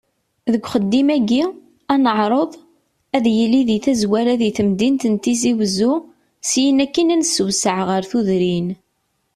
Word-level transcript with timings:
Deg 0.51 0.63
uxeddim-agi, 0.65 1.43
ad 1.93 1.99
neɛreḍ, 2.03 2.51
ad 3.15 3.25
yili 3.35 3.61
di 3.69 3.77
tazwara 3.85 4.33
di 4.41 4.49
temdint 4.57 5.03
n 5.13 5.15
Tizi 5.23 5.51
Uzzu, 5.63 5.93
syin 6.49 6.83
akin 6.85 7.13
ad 7.13 7.19
nessewseɛ 7.21 7.77
ɣer 7.89 8.03
tudrin. 8.09 8.67